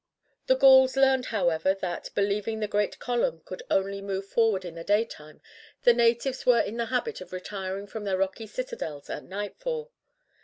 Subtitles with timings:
[0.47, 4.83] The Gauls learned, however, that, believing the great column could only move forward in the
[4.83, 5.41] daytime,
[5.83, 9.91] the natives were in the habit of retiring from their rocky citadels at nightfall.